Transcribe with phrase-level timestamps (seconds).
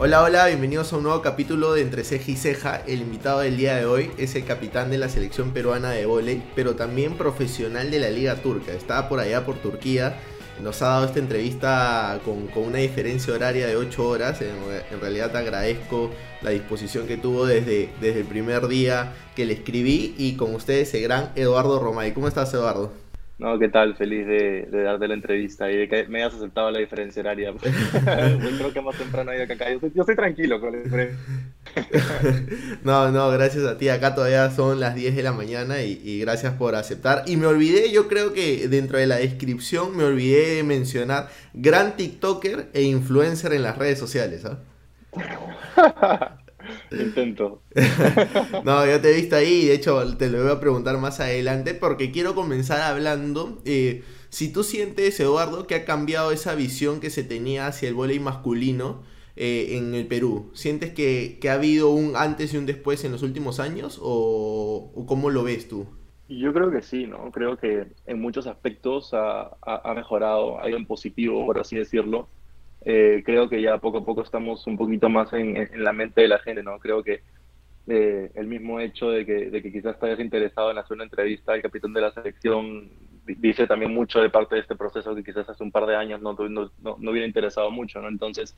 [0.00, 2.76] Hola, hola, bienvenidos a un nuevo capítulo de Entre Ceja y Ceja.
[2.86, 6.40] El invitado del día de hoy es el capitán de la selección peruana de vóley,
[6.54, 8.70] pero también profesional de la Liga Turca.
[8.70, 10.20] Estaba por allá por Turquía.
[10.62, 14.40] Nos ha dado esta entrevista con, una diferencia horaria de 8 horas.
[14.40, 16.12] En, realidad te agradezco
[16.42, 20.14] la disposición que tuvo desde, desde el primer día que le escribí.
[20.16, 22.14] Y con ustedes el gran Eduardo Romay.
[22.14, 23.07] ¿Cómo estás, Eduardo?
[23.38, 23.94] No, ¿qué tal?
[23.96, 27.54] Feliz de, darte la entrevista y de que me hayas aceptado la diferencia horaria.
[28.58, 29.66] creo que más temprano hay que acá.
[29.70, 31.18] Yo estoy, tranquilo con la diferencia.
[32.82, 33.90] no, no, gracias a ti.
[33.90, 37.22] Acá todavía son las 10 de la mañana y, gracias por aceptar.
[37.26, 41.96] Y me olvidé, yo creo que dentro de la descripción me olvidé de mencionar gran
[41.96, 44.46] TikToker e influencer en las redes sociales.
[44.46, 44.58] ¿ah?
[46.98, 47.62] Intento.
[48.64, 51.74] no, yo te he visto ahí, de hecho te lo voy a preguntar más adelante
[51.74, 53.60] porque quiero comenzar hablando.
[53.64, 57.94] Eh, si tú sientes, Eduardo, que ha cambiado esa visión que se tenía hacia el
[57.94, 59.02] voleibol masculino
[59.36, 63.22] eh, en el Perú, ¿sientes que, ha habido un antes y un después en los
[63.22, 65.86] últimos años o, cómo lo ves tú?
[66.28, 67.30] Yo creo que sí, ¿no?
[67.32, 72.28] Creo que en muchos aspectos ha, ha mejorado, algo en positivo, por así decirlo.
[72.90, 76.28] Eh, creo que ya poco a poco estamos un poquito más en, la mente de
[76.28, 76.78] la gente, ¿no?
[76.78, 77.20] Creo que
[77.86, 81.52] eh, el mismo hecho de que, de que quizás estés interesado en hacer una entrevista
[81.52, 82.88] al capitán de la selección
[83.26, 86.22] dice también mucho de parte de este proceso que quizás hace un par de años
[86.22, 88.08] no, no, no, hubiera interesado mucho, ¿no?
[88.08, 88.56] Entonces,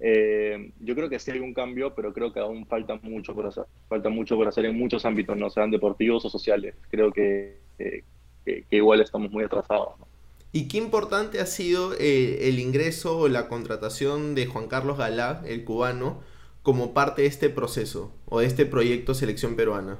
[0.00, 3.46] eh, yo creo que sí hay un cambio, pero creo que aún falta mucho por
[3.46, 3.66] hacer.
[3.88, 6.74] Falta mucho por hacer en muchos ámbitos, no sean deportivos o sociales.
[6.90, 8.02] Creo que, que,
[8.44, 10.07] que igual estamos muy atrasados, ¿no?
[10.50, 15.42] ¿Y qué importante ha sido eh, el ingreso o la contratación de Juan Carlos Galá,
[15.46, 16.22] el cubano,
[16.62, 19.98] como parte de este proceso o de este proyecto Selección Peruana?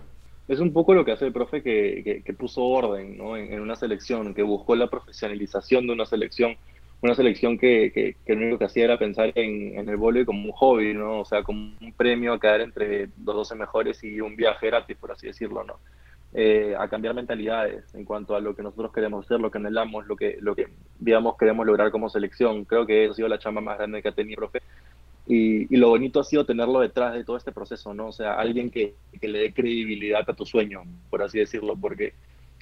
[0.48, 3.36] Es un poco lo que hace el profe que, puso orden ¿no?
[3.36, 6.56] en, una selección, que buscó la profesionalización de una selección,
[7.02, 10.94] una selección que, lo único que hacía era pensar en, el voleibol como un hobby,
[10.94, 11.20] ¿no?
[11.20, 14.96] o sea, como un premio a caer entre los 12 mejores y un viaje gratis,
[14.96, 15.62] por así decirlo.
[15.64, 15.78] ¿no?
[16.34, 20.06] Eh, a cambiar mentalidades en cuanto a lo que nosotros queremos hacer, lo que anhelamos,
[20.06, 20.68] lo que, lo que
[20.98, 22.66] digamos, queremos lograr como selección.
[22.66, 24.60] Creo que eso ha sido la chamba más grande que ha tenido profe.
[25.26, 28.08] Y, y, lo bonito ha sido tenerlo detrás de todo este proceso, ¿no?
[28.08, 32.14] O sea, alguien que, que, le dé credibilidad a tu sueño, por así decirlo, porque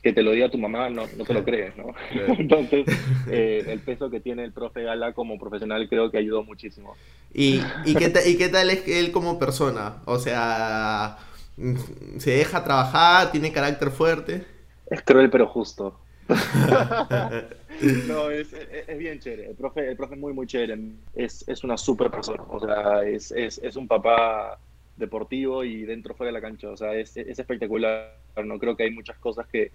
[0.02, 1.92] que te lo diga tu mamá no, no te lo crees, ¿no?
[2.38, 2.86] Entonces,
[3.28, 6.94] eh, el peso que tiene el profe Gala como profesional creo que ayudó muchísimo.
[7.34, 9.96] ¿Y, y, qué, ¿Y qué tal es él como persona?
[10.04, 11.18] O sea,
[12.18, 14.44] se deja trabajar, tiene carácter fuerte.
[14.90, 15.98] Es cruel pero justo.
[18.08, 18.54] no, es,
[18.98, 19.50] bien chévere.
[19.50, 20.78] El profe, el profe es muy, muy chévere.
[21.14, 22.42] Es, es una super persona.
[22.48, 24.58] O sea, es, es, un papá
[24.96, 26.68] deportivo y dentro fuera de la cancha.
[26.68, 28.16] O sea, es, espectacular.
[28.44, 29.70] No creo que hay muchas cosas que,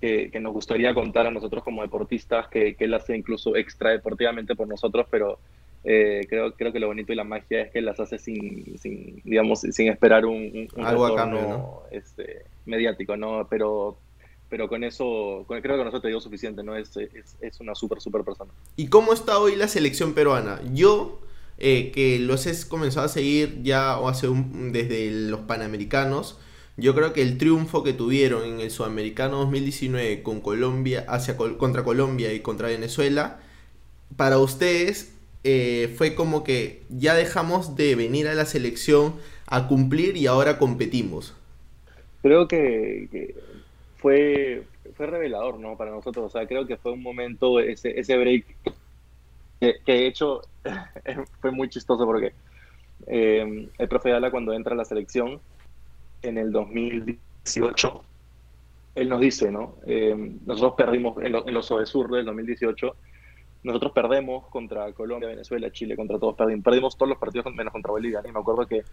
[0.00, 3.90] que, que, nos gustaría contar a nosotros como deportistas que, que él hace incluso extra
[3.90, 5.38] deportivamente por nosotros, pero
[5.84, 9.20] eh, creo, creo que lo bonito y la magia es que las hace sin, sin
[9.22, 13.46] digamos, sin esperar un, un, Algo este, mediático, ¿no?
[13.50, 13.98] Pero,
[14.48, 16.74] pero con eso, creo que con eso te digo suficiente, ¿no?
[16.74, 18.50] Es, es, es una súper, súper persona.
[18.76, 20.60] ¿Y cómo está hoy la selección peruana?
[20.72, 21.20] Yo,
[21.58, 26.38] eh, que los he comenzado a seguir ya o hace un, desde los Panamericanos,
[26.78, 31.84] yo creo que el triunfo que tuvieron en el Sudamericano 2019 con Colombia, hacia, contra
[31.84, 33.38] Colombia y contra Venezuela,
[34.16, 35.13] para ustedes
[35.46, 39.14] eh, fue como que ya dejamos de venir a la selección
[39.46, 41.36] a cumplir y ahora competimos.
[42.22, 43.34] Creo que,
[43.96, 44.62] fue,
[44.94, 45.76] fue revelador, ¿no?
[45.76, 48.46] Para nosotros, o sea, creo que fue un momento, ese, ese break,
[49.60, 50.40] que, de hecho
[51.42, 52.32] fue muy chistoso porque
[53.06, 55.40] eh, el profe Dala cuando entra a la selección
[56.22, 58.04] en el 2018,
[58.94, 59.76] él nos dice, ¿no?
[59.86, 62.96] Eh, nosotros perdimos en, en los Sur del 2018
[63.64, 67.92] nosotros perdemos contra Colombia, Venezuela, Chile, contra todos, perdimos, perdimos todos los partidos menos contra
[67.92, 68.22] Bolivia.
[68.24, 68.84] Y me acuerdo que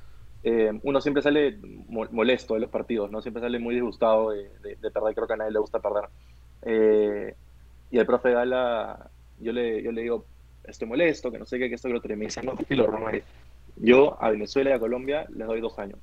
[0.43, 1.57] eh, uno siempre sale
[1.89, 3.21] molesto de los partidos, ¿no?
[3.21, 4.49] Siempre sale muy disgustado de,
[4.81, 6.05] perder, creo que a nadie le gusta perder.
[6.63, 7.35] Eh,
[7.91, 9.09] y el profe Gala,
[9.39, 10.25] yo le, yo le digo,
[10.63, 12.23] estoy molesto, que no sé qué, que esto, que lo.
[12.23, 12.87] Y tranquilo,
[13.75, 15.99] Yo a Venezuela y a Colombia les doy dos años.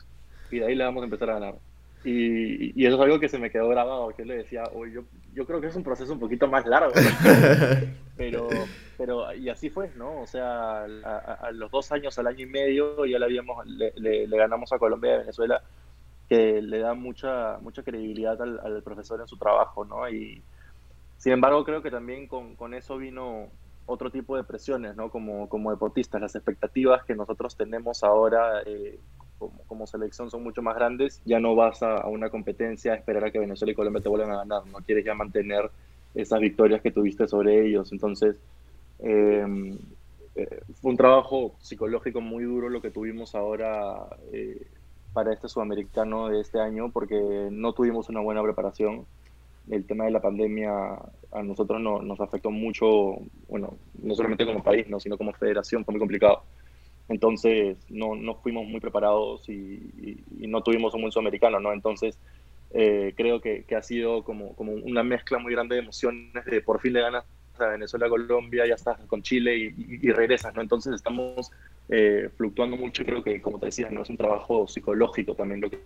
[0.50, 1.54] Y de ahí le vamos a empezar a ganar.
[2.04, 5.02] Y, eso es algo que se me quedó grabado, que le decía, oye, yo,
[5.34, 6.92] yo creo que es un proceso un poquito más largo.
[8.16, 8.48] pero,
[8.96, 10.20] pero, y así fue, ¿no?
[10.20, 14.72] O sea, a, los dos años, al año y medio, ya le, habíamos, le, ganamos
[14.72, 15.62] a Colombia y Venezuela,
[16.28, 20.08] que le da mucha, mucha credibilidad al, profesor en su trabajo, ¿no?
[20.08, 20.42] Y
[21.16, 23.48] sin embargo, creo que también con, con eso vino
[23.86, 25.10] otro tipo de presiones, ¿no?
[25.10, 28.98] Como, como deportistas, las expectativas que nosotros tenemos ahora eh,
[29.38, 33.31] como, selección son mucho más grandes, ya no vas a, una competencia a esperar a
[33.31, 35.70] que Venezuela y Colombia te vuelvan a ganar, no quieres ya mantener
[36.14, 37.93] esas victorias que tuviste sobre ellos.
[37.93, 38.37] Entonces,
[38.99, 39.79] em,
[40.35, 44.67] eh, fue un trabajo psicológico muy duro lo que tuvimos ahora eh,
[45.12, 49.06] para este sudamericano de este año, porque no tuvimos una buena preparación.
[49.70, 50.70] El tema de la pandemia
[51.32, 53.17] a nosotros no, nos afectó mucho,
[53.49, 54.99] bueno, no solamente como país, ¿no?
[54.99, 56.43] sino como federación, fue muy complicado.
[57.08, 61.72] Entonces no, no fuimos muy preparados y, no tuvimos un buen sudamericano, ¿no?
[61.72, 62.19] Entonces
[62.72, 66.81] eh, creo que, ha sido como, como una mezcla muy grande de emociones, de por
[66.81, 67.25] fin le ganas
[67.58, 70.62] a Venezuela, Colombia, ya estás con Chile y, y regresas, ¿no?
[70.62, 71.50] Entonces estamos
[71.90, 74.02] eh, fluctuando mucho creo que, como te decía, ¿no?
[74.02, 75.81] es un trabajo psicológico también lo que,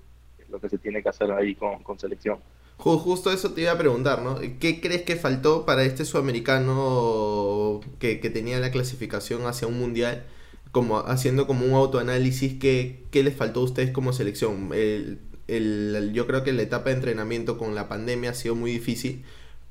[0.50, 2.38] lo que se tiene que hacer ahí con, con selección.
[2.76, 4.40] Justo eso te iba a preguntar, ¿no?
[4.58, 10.24] ¿Qué crees que faltó para este sudamericano que tenía la clasificación hacia un mundial?
[10.72, 14.70] Como haciendo como un autoanálisis, ¿qué, qué les faltó a ustedes como selección?
[14.72, 18.72] El, el, yo creo que la etapa de entrenamiento con la pandemia ha sido muy
[18.72, 19.24] difícil,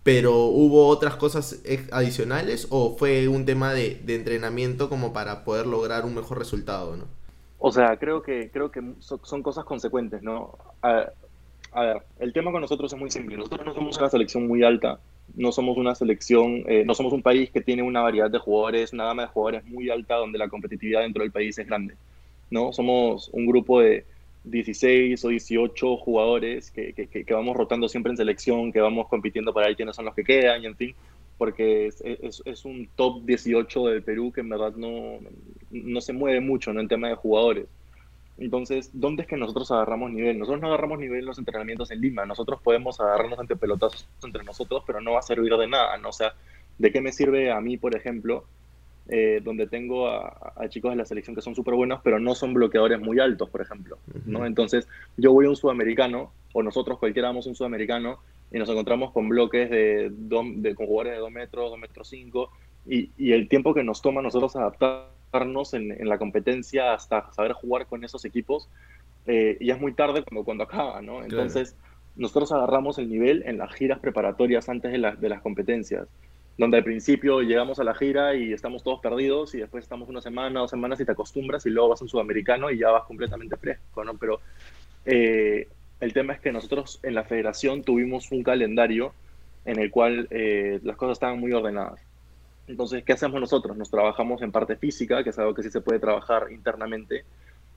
[0.04, 1.62] pero ¿hubo otras cosas
[1.92, 6.96] adicionales o fue un tema de, de entrenamiento como para poder lograr un mejor resultado,
[6.96, 7.06] ¿no?
[7.64, 10.58] O sea, creo que, creo que son cosas consecuentes, ¿no?
[10.82, 11.06] A,
[11.74, 13.38] a, ver, el tema con nosotros es muy simple.
[13.38, 15.00] Nosotros no somos una selección muy alta,
[15.36, 18.94] no somos una selección, eh, no somos un país que tiene una variedad de jugadores,
[18.94, 21.96] una gama de jugadores muy alta donde la competitividad dentro del país es grande,
[22.50, 22.74] ¿no?
[22.74, 24.06] Somos un grupo de
[24.44, 29.68] 16 o 18 jugadores que, que, vamos rotando siempre en selección, que vamos compitiendo para
[29.68, 30.96] ver quiénes son los que quedan y en fin,
[31.38, 35.20] porque es, es, es, un top 18 del Perú que en verdad no,
[35.72, 36.82] no se mueve mucho ¿no?
[36.82, 37.66] en tema de jugadores.
[38.38, 40.40] Entonces, ¿dónde es que nosotros agarramos nivel?
[40.40, 42.26] Nosotros no agarramos nivel en los entrenamientos en Lima.
[42.26, 45.98] Nosotros podemos agarrarnos ante pelotazos entre nosotros, pero no va a servir de nada.
[45.98, 46.10] ¿no?
[46.10, 46.34] O sea,
[46.78, 48.46] ¿de qué me sirve a mí, por ejemplo,
[49.10, 52.34] eh, donde tengo a, a, chicos de la selección que son súper buenos, pero no
[52.34, 53.98] son bloqueadores muy altos, por ejemplo.
[54.26, 54.46] ¿no?
[54.46, 54.88] Entonces,
[55.18, 58.20] yo voy a un sudamericano, o nosotros cualquiera vamos a un sudamericano,
[58.52, 62.08] y nos encontramos con bloques de, do, de con jugadores de 2 metros, 2 metros
[62.08, 62.52] 5,
[62.88, 64.56] y, y, el tiempo que nos toma a nosotros
[65.32, 68.70] adaptarnos en, en, la competencia hasta saber jugar con esos equipos,
[69.26, 71.24] eh, ya es muy tarde cuando, cuando acaba, ¿no?
[71.24, 71.88] Entonces, claro.
[72.18, 76.08] nosotros agarramos el nivel en las giras preparatorias antes de, la, de las competencias
[76.58, 80.22] donde al principio llegamos a la gira y estamos todos perdidos y después estamos una
[80.22, 83.06] semana, dos semanas y te acostumbras y luego vas a un sudamericano y ya vas
[83.06, 84.16] completamente fresco, ¿no?
[84.16, 84.42] Pero
[85.06, 85.68] eh,
[86.02, 89.14] el tema es que nosotros en la federación tuvimos un calendario
[89.66, 92.00] en el cual eh, las cosas estaban muy ordenadas.
[92.68, 93.76] Entonces, ¿qué hacemos nosotros?
[93.76, 97.26] Nos trabajamos en parte física, que es algo que sí se puede trabajar internamente,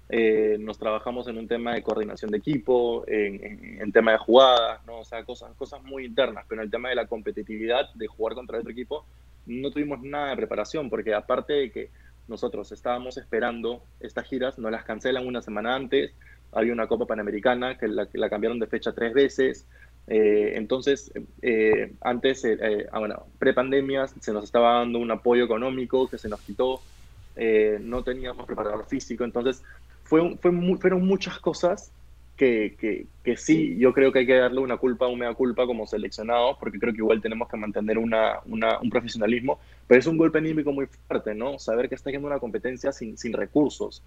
[0.09, 4.99] eh, nos trabajamos en un tema de coordinación de equipo, en, tema de jugadas, ¿no?
[4.99, 8.35] o sea, cosas, cosas muy internas, pero en el tema de la competitividad, de jugar
[8.35, 9.07] contra otro equipo,
[9.47, 11.91] no tuvimos nada de preparación, porque aparte de que
[12.29, 16.13] nosotros estábamos esperando estas giras, nos las cancelan una semana antes,
[16.53, 19.67] había una Copa Panamericana que la, la cambiaron de fecha tres veces,
[20.07, 21.11] eh, entonces,
[21.41, 26.29] eh, antes, eh, ah, bueno, prepandemia se nos estaba dando un apoyo económico que se
[26.29, 26.81] nos quitó,
[27.37, 29.63] eh, no teníamos preparador físico, entonces
[30.05, 31.91] fue, fue muy, fueron muchas cosas
[32.37, 35.87] que, que, que, sí, yo creo que hay que darle una culpa, una culpa como
[35.87, 40.19] seleccionados, porque creo que igual tenemos que mantener una, una, un profesionalismo, pero es un
[40.19, 41.59] golpe anímico muy fuerte, ¿no?
[41.59, 44.03] Saber que está yendo una competencia sin, sin recursos.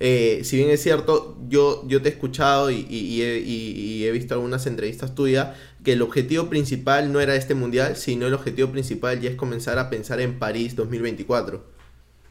[0.00, 4.04] Eh, si bien es cierto, yo, yo te he escuchado y, y, y, he, y,
[4.04, 8.34] he, visto algunas entrevistas tuyas, que el objetivo principal no era este mundial, sino el
[8.34, 11.62] objetivo principal ya es comenzar a pensar en París 2024.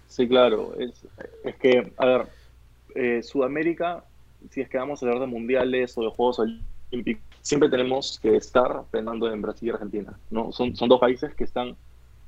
[0.08, 0.75] Sí, claro.
[0.80, 1.06] Es,
[1.44, 2.27] es que, a ver,
[2.96, 4.06] eh, Sudamérica,
[4.50, 8.36] si es que vamos a hablar de mundiales o de Juegos Olímpicos, siempre tenemos que
[8.36, 10.18] estar pensando en Brasil y Argentina.
[10.30, 10.53] ¿no?
[10.53, 11.75] Son, son dos países que están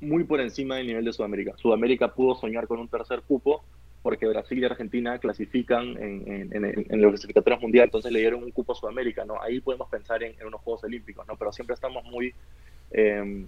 [0.00, 1.56] muy por encima del nivel de Sudamérica.
[1.56, 3.64] Sudamérica pudo soñar con un tercer cupo
[4.02, 8.42] porque Brasil y Argentina clasifican en, en, en, en los clasificatorios mundiales, entonces le dieron
[8.42, 9.40] un cupo a Sudamérica, ¿no?
[9.42, 11.36] Ahí podemos pensar en, unos Juegos Olímpicos, ¿no?
[11.36, 12.32] Pero siempre estamos muy
[12.92, 13.46] eh,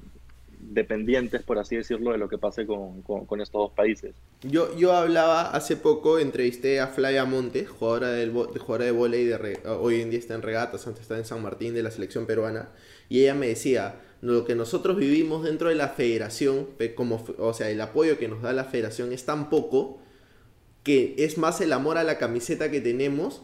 [0.63, 4.15] dependientes, por así decirlo, de lo que pase con, con, estos dos países.
[4.43, 9.39] Yo, yo hablaba hace poco, entrevisté a Flavia Monte, jugadora, del, jugadora de volei, de
[9.39, 12.27] re, hoy en día está en regatas, antes está en San Martín de la selección
[12.27, 12.69] peruana,
[13.09, 17.71] y ella me decía, lo que nosotros vivimos dentro de la federación, como, o sea,
[17.71, 20.02] el apoyo que nos da la federación es tan poco
[20.83, 23.43] que es más el amor a la camiseta que tenemos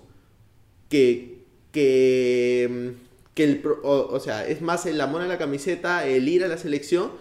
[0.89, 2.97] que, que
[3.39, 6.49] que el, o, o, sea, es más el amor a la camiseta, el ir a
[6.49, 7.13] la selección,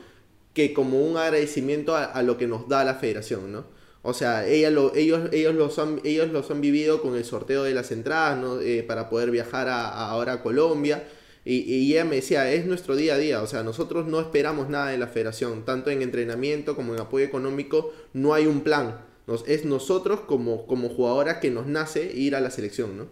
[0.56, 3.66] que como un agradecimiento a, lo que nos da la federación, ¿no?
[4.02, 7.62] O sea, ella lo, ellos, ellos, los han, ellos los han vivido con el sorteo
[7.62, 8.60] de las entradas, ¿no?
[8.62, 11.08] Eh, para poder viajar a, a ahora a Colombia.
[11.46, 14.70] Y, y, ella me decía, es nuestro día a día, o sea, nosotros no esperamos
[14.70, 18.98] nada de la federación, tanto en entrenamiento como en apoyo económico, no hay un plan.
[19.46, 23.08] Es nosotros como, como jugadoras que nos nace ir a la selección, ¿no?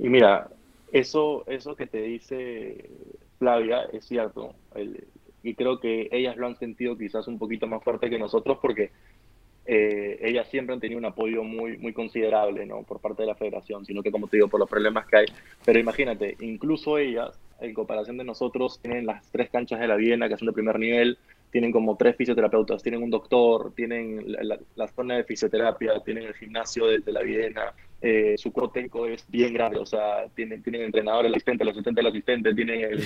[0.00, 0.48] Y mira,
[0.92, 2.90] eso, eso que te dice
[3.38, 4.54] Flavia es cierto.
[5.42, 8.90] Y creo que ellas lo han sentido quizás un poquito más fuerte que nosotros porque
[9.66, 12.82] eh, ellas siempre han tenido un apoyo muy, muy considerable ¿no?
[12.82, 15.26] por parte de la federación, sino que como te digo, por los problemas que hay.
[15.64, 20.28] Pero imagínate, incluso ellas, en comparación de nosotros, tienen las tres canchas de la Viena
[20.28, 21.18] que son de primer nivel,
[21.54, 26.86] tienen como tres fisioterapeutas, tienen un doctor, tienen la, zona de fisioterapia, tienen el gimnasio
[26.86, 31.26] de, la Viena, eh, su cuerpo técnico es bien grande, o sea, tienen, tienen entrenador,
[31.26, 33.04] el asistente, el asistente, el asistente, tienen el,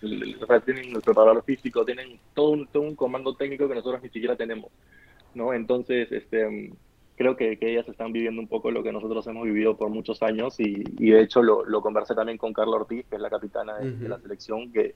[0.64, 4.36] tienen el preparador físico, tienen todo un, todo un comando técnico que nosotros ni siquiera
[4.36, 4.70] tenemos.
[5.34, 5.52] ¿no?
[5.52, 6.70] Entonces, este,
[7.16, 10.22] creo que, que, ellas están viviendo un poco lo que nosotros hemos vivido por muchos
[10.22, 13.30] años y, y de hecho lo, lo, conversé también con Carla Ortiz, que es la
[13.30, 14.94] capitana de, la selección, que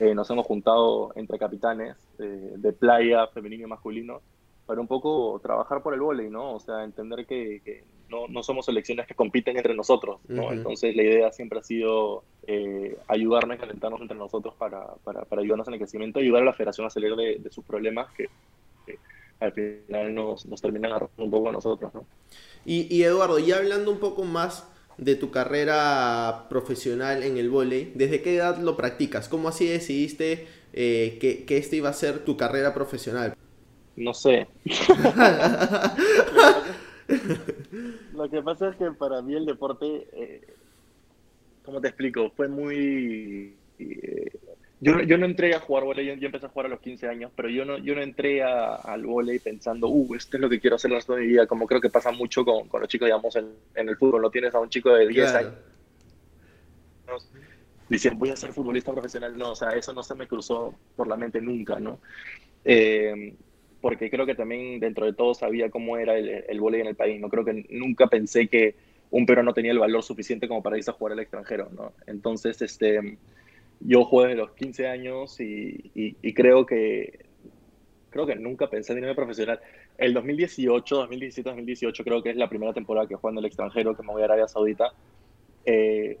[0.00, 4.20] eh, nos hemos juntado entre capitanes eh, de playa, femenino y masculino,
[4.66, 6.54] para un poco trabajar por el vóley, ¿no?
[6.54, 10.52] O sea, entender que, que no, no, somos selecciones que compiten entre nosotros, ¿no?
[10.52, 15.42] Entonces la idea siempre ha sido eh, ayudarnos y calentarnos entre nosotros para, para, para,
[15.42, 18.28] ayudarnos en el crecimiento, ayudar a la federación a salir de, de sus problemas que
[19.40, 22.06] al final nos, nos terminan agarrando un poco a nosotros, ¿no?
[22.64, 24.66] Y, y, Eduardo, ya hablando un poco más
[24.98, 29.28] de tu carrera profesional en el vóley, ¿desde qué edad lo practicas?
[29.28, 33.34] ¿Cómo así decidiste eh, que, que esta iba a ser tu carrera profesional?
[33.96, 34.46] No sé.
[38.14, 40.42] lo que pasa es que para mí el deporte, eh,
[41.64, 42.30] ¿cómo te explico?
[42.36, 43.56] Fue muy...
[43.78, 44.30] Eh,
[44.84, 47.32] yo, yo no entré a jugar volei, yo, empecé a jugar a los 15 años,
[47.34, 50.60] pero yo no, yo no entré a, al volei pensando, uh, esto es lo que
[50.60, 52.88] quiero hacer el resto de mi vida, como creo que pasa mucho con, con los
[52.88, 54.20] chicos, digamos, en, en, el fútbol.
[54.20, 55.54] No tienes a un chico de 10 años
[57.88, 59.36] diciendo, voy a ser futbolista profesional.
[59.36, 61.98] No, o sea, eso no se me cruzó por la mente nunca, ¿no?
[62.64, 63.34] Eh,
[63.80, 66.94] porque creo que también dentro de todo sabía cómo era el, el volei en el
[66.94, 67.20] país.
[67.20, 68.74] No creo que nunca pensé que
[69.10, 71.92] un no tenía el valor suficiente como para irse a jugar al extranjero, ¿no?
[72.06, 73.16] Entonces, este
[73.84, 77.26] yo jugué desde los 15 años y, y, creo que
[78.08, 79.60] creo que nunca pensé en irme profesional.
[79.98, 83.94] El 2018, 2017, 2018 creo que es la primera temporada que juego en el extranjero,
[83.94, 84.92] que me voy a Arabia Saudita.
[85.66, 86.18] Eh,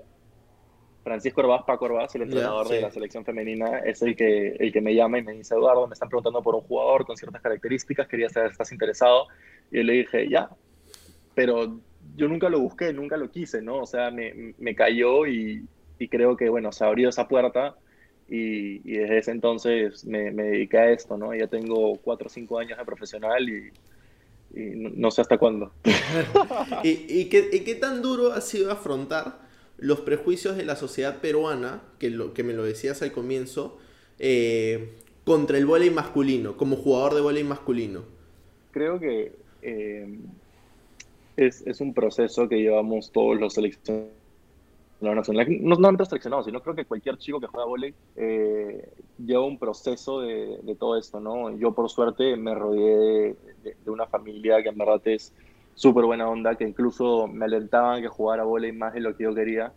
[1.02, 4.80] Francisco Orbaz, Paco Orbaz, el entrenador de la selección femenina, es el que, el que
[4.80, 8.08] me llama y me dice, Eduardo, me están preguntando por un jugador con ciertas características,
[8.08, 9.26] quería saber si estás interesado.
[9.70, 10.48] Y yo le dije, ya,
[11.34, 11.78] pero
[12.16, 13.80] yo nunca lo busqué, nunca lo quise, ¿no?
[13.82, 15.62] O sea, me, me cayó y,
[15.98, 17.76] y creo que, bueno, se abrió esa puerta
[18.28, 21.34] y, desde ese entonces me, me, dediqué a esto, ¿no?
[21.34, 23.70] Ya tengo cuatro o cinco años de profesional y,
[24.56, 25.72] no, sé hasta cuándo.
[26.84, 29.40] ¿Y, y, qué, qué, tan duro ha sido afrontar
[29.78, 33.78] los prejuicios de la sociedad peruana, que, lo, que me lo decías al comienzo,
[34.18, 38.04] eh, contra el voleibol masculino, como jugador de voleibol masculino?
[38.70, 39.32] Creo que
[39.62, 40.18] eh,
[41.36, 44.23] es, es, un proceso que llevamos todos los seleccionados
[45.12, 49.44] no, no, no, no seleccionado, sino creo que cualquier chico que juega volei eh, lleva
[49.44, 51.56] un proceso de, todo esto, ¿no?
[51.56, 55.32] Yo por suerte me rodeé de, una familia que en verdad es
[55.74, 59.34] súper buena onda, que incluso me alentaban que jugara volei más de lo que yo
[59.34, 59.72] quería,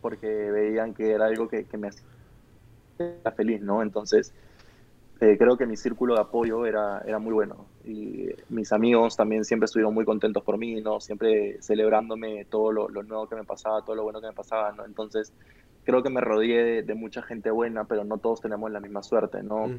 [0.00, 3.82] porque veían que era algo que me hacía feliz, ¿no?
[3.82, 4.32] Entonces,
[5.20, 7.66] eh, creo que mi círculo de apoyo era, era muy bueno.
[7.84, 11.00] Y mis amigos también siempre estuvieron muy contentos por mí, ¿no?
[11.00, 14.72] Siempre celebrándome todo lo, lo nuevo que me pasaba, todo lo bueno que me pasaba,
[14.72, 14.84] ¿no?
[14.84, 15.32] Entonces,
[15.84, 19.42] creo que me rodeé de, mucha gente buena, pero no todos tenemos la misma suerte,
[19.42, 19.70] ¿no?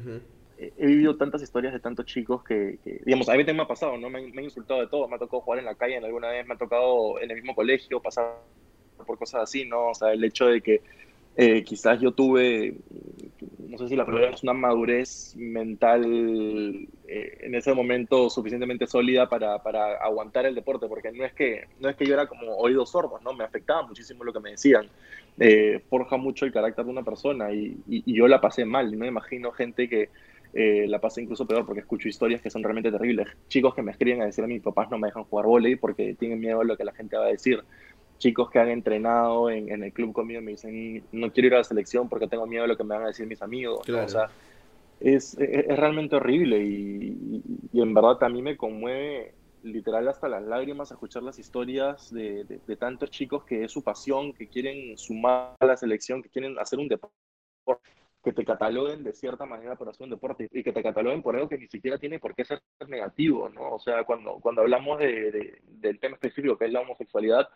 [0.58, 3.96] He vivido tantas historias de tantos chicos que, digamos, a mí también me ha pasado,
[3.96, 4.10] ¿no?
[4.10, 6.44] Me, me, han insultado de todo, me ha tocado jugar en la calle alguna vez,
[6.48, 8.38] me ha tocado en el mismo colegio, pasar
[9.06, 9.90] por cosas así, ¿no?
[9.90, 10.80] O sea, el hecho de que
[11.40, 12.74] eh, quizás yo tuve,
[13.60, 16.04] no sé si la palabra es una madurez mental
[17.06, 21.68] eh, en ese momento suficientemente sólida para, para, aguantar el deporte, porque no es, que,
[21.78, 23.34] no es que yo era como oídos sordos, ¿no?
[23.34, 24.88] Me afectaba muchísimo lo que me decían.
[25.38, 28.90] Eh, forja mucho el carácter de una persona y, yo la pasé mal.
[28.90, 30.08] No me imagino gente que
[30.88, 33.28] la pase incluso peor porque escucho historias que son realmente terribles.
[33.46, 36.14] Chicos que me escriben a decir a mis papás no me dejan jugar volei porque
[36.14, 37.62] tienen miedo a lo que la gente va a decir
[38.18, 41.58] chicos que han entrenado en, en, el club conmigo me dicen, no quiero ir a
[41.58, 43.88] la selección porque tengo miedo de lo que me van a decir mis amigos.
[43.88, 44.28] O sea,
[45.00, 50.42] es, es, realmente horrible y, y, en verdad a mí me conmueve literal hasta las
[50.42, 55.54] lágrimas escuchar las historias de, de, tantos chicos que es su pasión, que quieren sumar
[55.58, 57.14] a la selección, que quieren hacer un deporte,
[58.22, 61.36] que te cataloguen de cierta manera por hacer un deporte y que te cataloguen por
[61.36, 63.74] algo que ni siquiera tiene por qué ser negativo, ¿no?
[63.74, 67.48] O sea, cuando, cuando hablamos de, del tema específico que es la homosexualidad,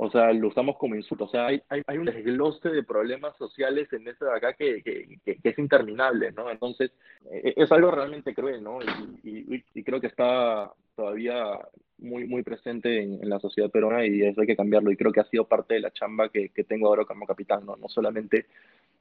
[0.00, 1.24] o sea, lo usamos como insulto.
[1.24, 4.80] O sea, hay, hay, hay un desglose de problemas sociales en esto de acá que,
[4.80, 6.48] que, es interminable, ¿no?
[6.52, 6.92] Entonces,
[7.28, 8.78] e, es algo realmente cruel, ¿no?
[9.24, 11.58] Y, y, creo que está todavía
[11.98, 14.92] muy, muy presente en, la sociedad peruana y eso hay que cambiarlo.
[14.92, 17.66] Y creo que ha sido parte de la chamba que, que tengo ahora como capitán,
[17.66, 17.74] ¿no?
[17.74, 18.46] No solamente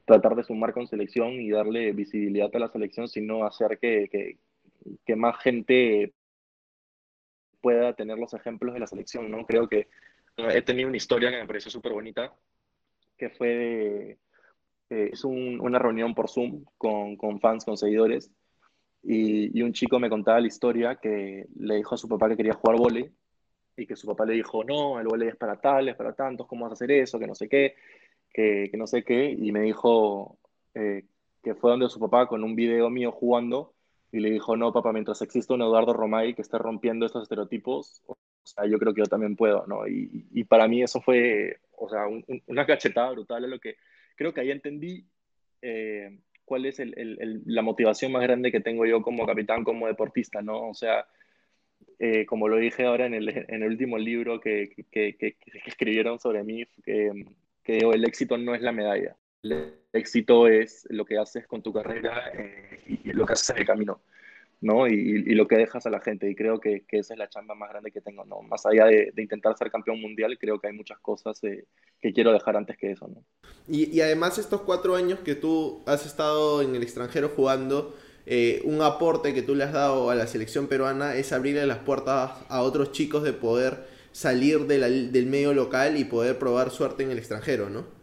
[0.04, 4.36] tratar de sumar con selección y darle visibilidad a la selección, sino hacer que,
[5.06, 6.12] que más gente
[7.62, 9.46] pueda tener los ejemplos de la selección, ¿no?
[9.46, 9.90] Creo que
[10.38, 12.34] he tenido una historia que me pareció súper bonita,
[13.18, 14.20] que fue de,
[14.90, 18.32] eh, es una reunión por Zoom con, con fans, con seguidores,
[19.04, 22.36] y, y, un chico me contaba la historia que le dijo a su papá que
[22.38, 23.10] quería jugar vóley
[23.78, 26.66] y que su papá le dijo, no, el vóley es para tales, para tantos, ¿cómo
[26.66, 27.20] vas a hacer eso?
[27.20, 27.76] Que no sé qué,
[28.34, 30.40] que, que no sé qué, y me dijo
[30.74, 31.06] eh,
[31.44, 33.74] que fue donde su papá con un video mío jugando
[34.12, 38.04] y le dijo, no, papá, mientras exista un Eduardo Romay que esté rompiendo estos estereotipos,
[38.48, 39.88] o sea, yo creo que yo también puedo, ¿no?
[39.88, 43.76] Y, y para mí eso fue, o sea, un, una cachetada brutal a lo que
[44.16, 45.06] creo que ahí entendí
[45.62, 49.88] eh, cuál es el, el, la motivación más grande que tengo yo como capitán, como
[49.88, 50.70] deportista, ¿no?
[50.70, 51.06] O sea,
[52.00, 55.62] eh, como lo dije ahora en el, en el último libro que, que, que, que
[55.66, 57.12] escribieron sobre mí, que
[57.66, 62.32] el éxito no es la medalla, el éxito es lo que haces con tu carrera
[62.34, 64.02] eh, y lo que haces en el camino.
[64.62, 64.88] ¿No?
[64.88, 66.30] Y, y, lo que dejas a la gente.
[66.30, 68.42] Y creo que, que, esa es la chamba más grande que tengo, ¿no?
[68.42, 71.66] Más allá de, de intentar ser campeón mundial, creo que hay muchas cosas eh,
[72.02, 73.24] que quiero dejar antes que eso, ¿no?
[73.68, 77.96] Y, y, además estos cuatro años que tú has estado en el extranjero jugando,
[78.26, 81.80] eh, un aporte que tú le has dado a la selección peruana es abrirle las
[81.80, 86.72] puertas a otros chicos de poder salir de la, del medio local y poder probar
[86.72, 87.97] suerte en el extranjero, ¿no?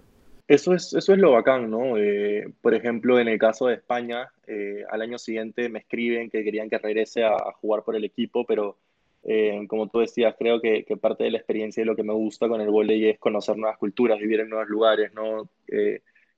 [0.46, 1.96] Eso es, eso es lo bacán, ¿no?
[1.96, 6.44] Eh, por ejemplo, en el caso de España, eh, al año siguiente me escriben que
[6.44, 8.76] querían que regrese a, jugar por el equipo, pero
[9.22, 12.46] eh, como tú decías, creo que, parte de la experiencia y lo que me gusta
[12.48, 15.48] con el voleibol es conocer nuevas culturas, vivir en nuevos lugares, ¿no?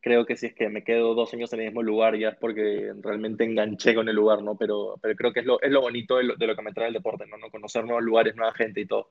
[0.01, 2.37] Creo que si es que me quedo dos años en el mismo lugar ya es
[2.37, 4.57] porque realmente enganché con el lugar, ¿no?
[4.57, 6.73] Pero, pero creo que es lo, es lo bonito de lo, de lo que me
[6.73, 7.37] trae el deporte, ¿no?
[7.39, 7.51] ¿no?
[7.51, 9.09] Conocer nuevos lugares, nueva gente y todo.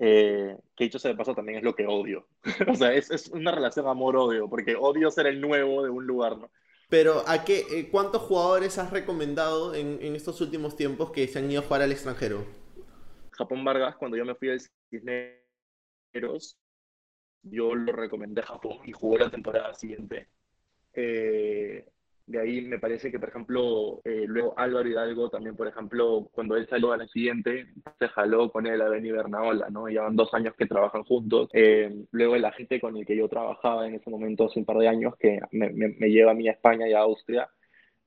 [0.00, 2.28] Eh, que dicho sea de paso también es lo que odio.
[2.68, 6.38] o sea, es, es una relación amor-odio, porque odio ser el nuevo de un lugar,
[6.38, 6.50] ¿no?
[6.88, 11.38] Pero, ¿a qué, eh, ¿cuántos jugadores has recomendado en, en, estos últimos tiempos que se
[11.38, 12.46] han ido a jugar al extranjero?
[13.32, 16.58] Japón Vargas, cuando yo me fui al Cisneros,
[17.42, 20.28] yo lo recomendé a Japón y jugó la temporada siguiente.
[20.94, 21.86] Eh,
[22.28, 26.56] de ahí me parece que, por ejemplo, eh, luego Álvaro Hidalgo también, por ejemplo, cuando
[26.56, 29.88] él salió a la siguiente, se jaló con él a Benny Bernaola, ¿no?
[29.88, 31.48] Llevan dos años que trabajan juntos.
[31.54, 34.76] Eh, luego el agente con el que yo trabajaba en ese momento, hace un par
[34.76, 37.48] de años, que me, me, me lleva a mí a España y a Austria,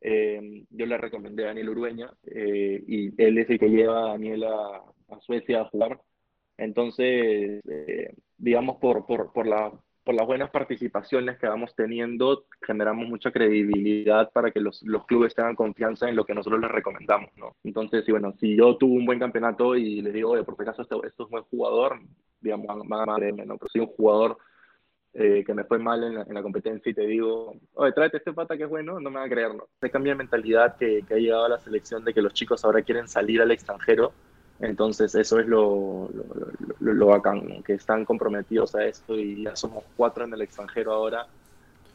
[0.01, 4.11] eh, yo le recomendé a Daniel Urueña eh, y él es el que lleva a
[4.11, 5.99] Daniel a, a Suecia a jugar.
[6.57, 9.71] Entonces, eh, digamos, por, por, por la
[10.03, 15.35] por las buenas participaciones que vamos teniendo, generamos mucha credibilidad para que los, los, clubes
[15.35, 17.55] tengan confianza en lo que nosotros les recomendamos, ¿no?
[17.63, 20.63] Entonces, y bueno, si yo tuve un buen campeonato y les digo, oye, por si
[20.63, 21.99] acaso esto, esto es un buen jugador,
[22.39, 23.57] digamos, van a creerme, ¿no?
[23.57, 24.37] Pero si un jugador
[25.13, 28.17] eh, que me fue mal en la, en la, competencia y te digo, oye, tráete
[28.17, 29.67] este pata que es bueno, no me van a creer, ¿no?
[29.79, 32.65] Se cambia de mentalidad que, que ha llegado a la selección de que los chicos
[32.65, 34.13] ahora quieren salir al extranjero
[34.61, 36.25] entonces eso es lo, lo,
[36.79, 37.63] lo, lo bacán, ¿no?
[37.63, 41.25] que están comprometidos a esto y ya somos cuatro en el extranjero ahora.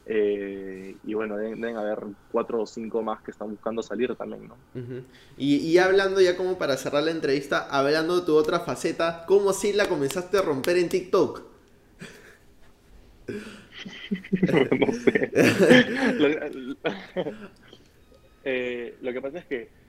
[0.09, 1.99] Eh, y bueno, deben, deben, haber
[2.31, 4.55] cuatro o cinco más que están buscando salir también, ¿no?
[4.75, 5.03] Uh -huh.
[5.37, 9.53] y, y, hablando ya como para cerrar la entrevista, hablando de tu otra faceta, ¿cómo
[9.53, 11.43] sí la comenzaste a romper en TikTok?
[14.81, 15.31] no sé.
[18.45, 19.86] eh, lo que pasa es que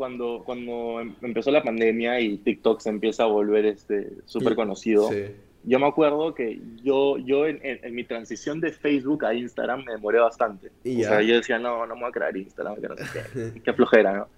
[0.00, 5.10] cuando, cuando em, empezó la pandemia y TikTok se empieza a volver este súper conocido,
[5.10, 5.26] sí.
[5.62, 9.84] yo me acuerdo que yo, yo en, en, en, mi transición de Facebook a Instagram
[9.84, 10.70] me demoré bastante.
[10.84, 13.04] Y o sea, yo decía, no, no me voy a crear Instagram, que no sé
[13.12, 14.28] qué, qué flojera, ¿no?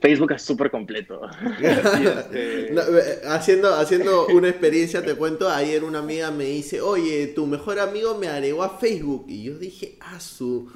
[0.00, 1.20] Facebook es súper completo.
[1.60, 2.70] este...
[2.72, 2.82] no,
[3.28, 8.16] haciendo, haciendo una experiencia, te cuento, ayer una amiga me dice, oye, tu mejor amigo
[8.16, 9.26] me agregó a Facebook.
[9.28, 10.70] Y yo dije, asu,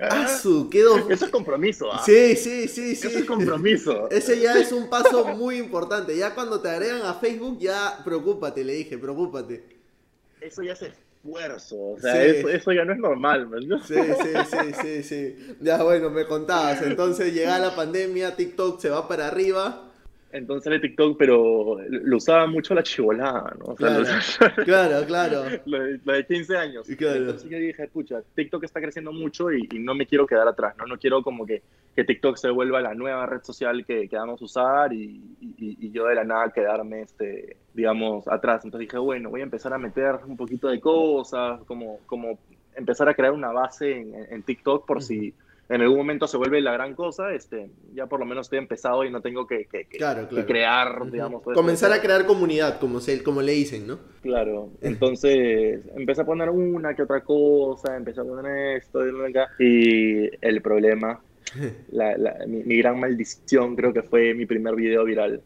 [0.00, 1.08] asu, quedó...
[1.08, 2.02] Eso es compromiso, ¿ah?
[2.04, 3.06] Sí, sí, sí, sí.
[3.06, 4.08] Eso es compromiso.
[4.10, 6.16] Ese ya es un paso muy importante.
[6.16, 9.64] Ya cuando te agregan a Facebook, ya preocúpate, le dije, preocúpate.
[10.40, 11.76] Eso ya se esfuerzo.
[11.78, 12.20] O sea, sí.
[12.20, 13.82] eso, eso, ya no es normal, ¿no?
[13.82, 15.56] Sí, sí, sí, sí, sí.
[15.60, 16.82] Ya bueno, me contabas.
[16.82, 19.85] Entonces llega la pandemia, TikTok se va para arriba.
[20.36, 23.72] Entonces el TikTok, pero lo usaba mucho la chivolada, ¿no?
[23.72, 25.60] O sea, claro, claro, claro.
[25.64, 26.86] Lo, de, lo, de, 15 años.
[26.98, 27.16] Claro.
[27.16, 30.76] Entonces yo dije, pucha, TikTok está creciendo mucho y, y, no me quiero quedar atrás,
[30.76, 30.86] ¿no?
[30.86, 31.62] No quiero como que,
[31.94, 35.90] que TikTok se vuelva la nueva red social que, que vamos a usar y, y,
[35.90, 38.64] yo de la nada quedarme, este, digamos, atrás.
[38.64, 42.38] Entonces dije, bueno, voy a empezar a meter un poquito de cosas, como, como
[42.74, 45.02] empezar a crear una base en, en TikTok por uh -huh.
[45.02, 45.34] si
[45.68, 49.04] en algún momento se vuelve la gran cosa, este, ya por lo menos estoy empezado
[49.04, 50.46] y no tengo que, que, que, claro, claro.
[50.46, 51.10] que crear, uh -huh.
[51.10, 51.42] digamos.
[51.42, 53.98] Comenzar a crear comunidad, como, se, como le dicen, ¿no?
[54.22, 59.00] Claro, entonces empecé a poner una que otra cosa, empecé a poner esto
[59.58, 61.20] y el problema,
[61.90, 65.42] la, la, mi, mi, gran maldición creo que fue mi primer video viral.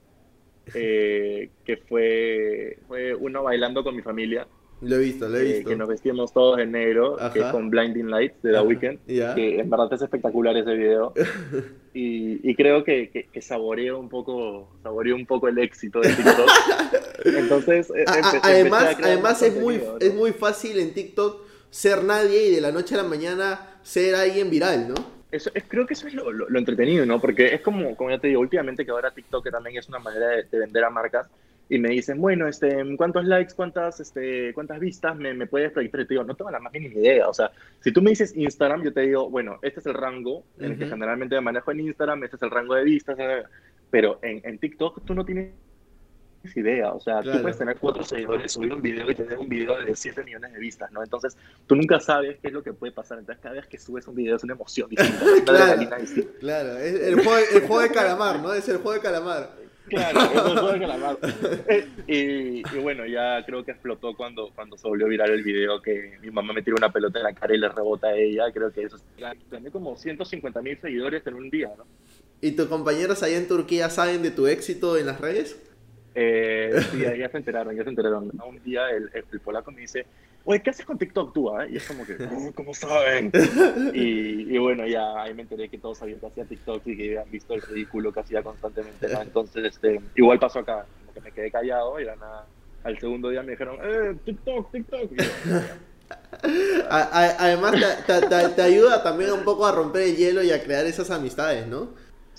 [0.74, 4.46] eh, que fue, fue uno bailando con mi familia.
[4.82, 5.68] Lo he visto, lo he eh, visto.
[5.70, 7.52] que nos vestimos todos en negro, que es Ajá.
[7.52, 9.34] con Blinding Lights de The Ajá, Weeknd, ya.
[9.34, 11.12] que en verdad es espectacular ese video.
[11.92, 16.10] Y, y creo que, que, que saboreo un poco saboreo un poco el éxito de
[16.10, 16.48] TikTok.
[17.24, 19.98] Entonces, eh, A- empecé además, además más es muy, ¿no?
[19.98, 24.14] es muy fácil en TikTok ser nadie y de la noche a la mañana ser
[24.14, 24.94] alguien viral, ¿no?
[25.32, 27.20] Eso, es, creo que eso es lo, lo- lo entretenido, ¿no?
[27.20, 30.28] Porque es como, como ya te digo, últimamente que ahora TikTok también es una manera
[30.28, 31.26] de, de vender a marcas
[31.70, 36.00] y me dicen, bueno, este, ¿cuántos likes, cuántas, este, cuántas vistas me, me puedes proyectar?
[36.02, 37.28] Y te digo, no tengo la más mínima idea.
[37.28, 40.44] O sea, si tú me dices Instagram, yo te digo, bueno, este es el rango
[40.58, 43.16] en el que generalmente me manejo en Instagram, este es el rango de vistas,
[43.88, 45.52] pero en, en TikTok tú no tienes
[46.56, 46.92] idea.
[46.92, 47.36] O sea, Claro.
[47.38, 50.52] tú puedes tener cuatro seguidores, subir un video y tener un video de 7 millones
[50.52, 51.02] de vistas, ¿no?
[51.02, 53.18] Entonces, tú nunca sabes qué es lo que puede pasar.
[53.18, 55.80] Entonces, cada vez que subes un video es una emoción distinta, Claro.
[56.00, 56.30] distinta.
[56.40, 58.52] Claro, es el juego, el juego de calamar, ¿no?
[58.54, 59.50] Es el juego de calamar.
[59.90, 61.18] Claro, es juego de calamar.
[62.06, 66.18] Y, y bueno, ya creo que explotó cuando, cuando se volvió viral el video que
[66.20, 68.44] mi mamá me tira una pelota en la cara y le rebota a ella.
[68.52, 68.96] Creo que eso
[69.50, 71.84] gané como 150 mil seguidores en un día, ¿no?
[72.40, 75.60] ¿Y tus compañeros allá en Turquía saben de tu éxito en las redes?
[76.14, 78.30] Eh, sí, ya se enteraron, ya se enteraron.
[78.44, 80.06] Un día el, el, el polaco me dice,
[80.44, 81.50] oye, ¿qué haces con TikTok tú?
[81.54, 83.30] ah?" Y es como que, "Oh, ¿cómo saben?
[83.94, 87.04] Y, y bueno, ya ahí me enteré que todos sabían que hacía TikTok y que
[87.18, 89.08] habían visto el ridículo que hacía constantemente.
[89.08, 89.22] ¿no?
[89.22, 92.46] Entonces, este, igual pasó acá, como que me quedé callado y nada.
[92.82, 95.12] Al segundo día me dijeron, eh, TikTok, TikTok.
[95.12, 95.24] Y yo,
[96.90, 97.74] además,
[98.06, 101.10] te- te- te ayuda también un poco a romper el hielo y a crear esas
[101.10, 101.90] amistades, ¿no?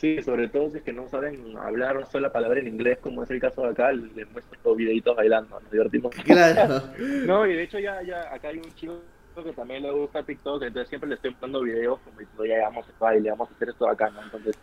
[0.02, 3.22] Sí, sobre todo si es que no saben hablar una sola palabra en inglés, como
[3.22, 6.16] es el caso de acá, les muestro los videitos bailando, nos divertimos.
[6.26, 6.82] Claro.
[7.28, 9.00] No, y de hecho ya, ya acá hay un chico
[9.44, 12.88] que también le gusta TikTok, entonces siempre le estoy mandando videos como diciendo, ya vamos
[12.90, 14.24] a baile, vamos a hacer esto acá, ¿no?
[14.24, 14.58] Entonces,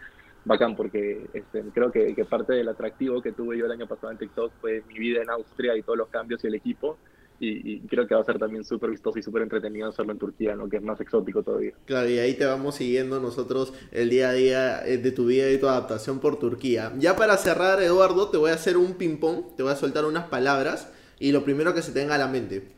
[0.45, 4.11] bacán, porque este, creo que, que parte del atractivo que tuve yo el año pasado
[4.11, 6.99] en TikTok fue mi vida en Austria y todos los cambios y el equipo,
[7.41, 10.19] y, y creo que va a ser también súper vistoso y súper entretenido hacerlo en
[10.19, 10.69] Turquía, ¿no?
[10.69, 11.73] Que es más exótico todavía.
[11.85, 15.51] Claro, y ahí te vamos siguiendo nosotros el día a día eh, de tu vida
[15.51, 16.93] y tu adaptación por Turquía.
[16.99, 20.29] Ya para cerrar, Eduardo, te voy a hacer un ping-pong, te voy a soltar unas
[20.29, 22.69] palabras y lo primero que se tenga a la mente.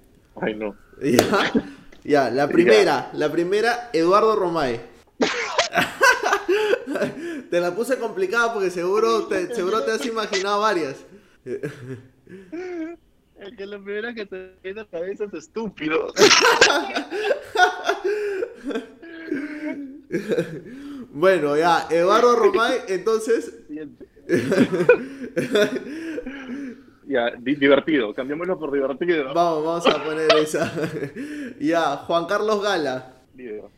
[0.40, 0.76] Ay, no.
[1.02, 1.52] ¿Ya?
[2.02, 4.80] Ya, la primera, la primera, Eduardo Romae.
[7.50, 11.04] te la puse complicada porque seguro te, seguro te has imaginado varias.
[13.40, 16.12] El que lo primero que te viene a la cabeza es estúpido.
[21.12, 24.06] Bueno, ya, Eduardo Romae, entonces, Siguiente.
[27.06, 29.34] ya, di- divertido, cambiémoslo por divertido.
[29.34, 30.72] vamos, vamos a poner esa.
[31.60, 33.70] ya, Juan Carlos Gala, Video,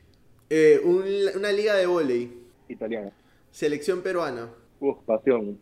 [0.51, 1.05] eh, un-
[1.39, 2.33] una liga de vóley,
[2.69, 3.13] italiano.
[3.51, 5.59] selección peruana, Uf, pasión.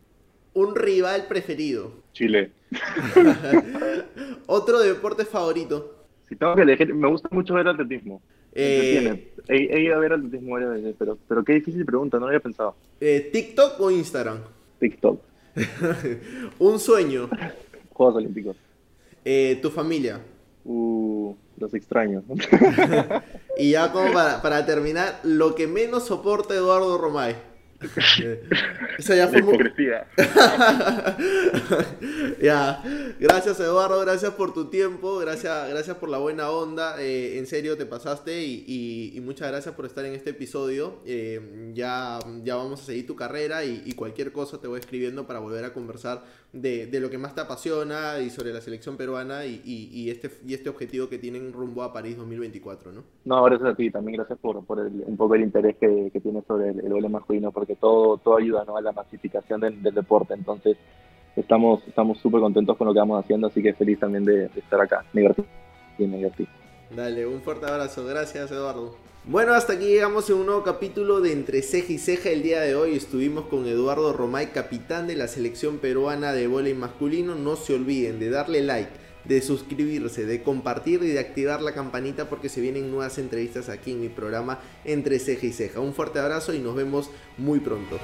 [0.54, 2.50] un rival preferido, Chile.
[4.46, 5.94] otro deporte favorito.
[6.28, 8.22] Si tengo que elegir, me gusta mucho ver atletismo.
[8.52, 9.32] Eh.
[9.48, 12.26] He, he ido a ver atletismo varias veces, pero, pero qué difícil pregunta, no lo
[12.28, 12.76] había pensado.
[13.00, 14.38] eh, TikTok o Instagram.
[14.78, 15.20] TikTok,
[16.58, 17.28] un sueño,
[17.92, 18.56] Juegos Olímpicos.
[19.24, 20.20] eh, tu familia.
[20.64, 22.22] Uh, los extraños.
[23.58, 27.34] Y ya como para, para terminar, lo que menos soporta Eduardo Romae.
[28.98, 30.06] Eso ya fue hipocresía.
[32.42, 32.82] ya,
[33.18, 37.76] gracias Eduardo, gracias por tu tiempo, gracias, gracias por la buena onda, eh, en serio
[37.76, 41.00] te pasaste y, y- y muchas gracias por estar en este episodio.
[41.06, 45.26] Eh, ya, ya vamos a seguir tu carrera y, y cualquier cosa te voy escribiendo
[45.26, 48.96] para volver a conversar de, de lo que más te apasiona y sobre la selección
[48.96, 53.04] peruana y, y- y este, y este objetivo que tienen rumbo a París 2024, ¿no?
[53.24, 56.20] No, gracias a ti, también gracias por, por el- un poco el interés que, que
[56.20, 58.76] tienes sobre el, el masculino, porque todo, todo ayuda ¿no?
[58.76, 60.34] a la masificación del, deporte.
[60.34, 60.76] Entonces,
[61.36, 64.80] estamos estamos súper contentos con lo que vamos haciendo, así que feliz también de, estar
[64.80, 65.04] acá.
[65.12, 65.44] Me divertí.
[65.98, 66.46] Me divertí.
[66.94, 68.04] Dale, un fuerte abrazo.
[68.04, 68.96] Gracias, Eduardo.
[69.24, 72.30] Bueno, hasta aquí llegamos en un nuevo capítulo de Entre Ceja y Ceja.
[72.30, 76.74] El día de hoy estuvimos con Eduardo Romay, capitán de la selección peruana de vóley
[76.74, 77.36] masculino.
[77.36, 78.90] No se olviden de darle like,
[79.24, 83.92] de suscribirse, de compartir y de activar la campanita porque se vienen nuevas entrevistas aquí
[83.92, 85.80] en mi programa Entre Ceja y Ceja.
[85.80, 87.98] Un fuerte abrazo y nos vemos muy pronto.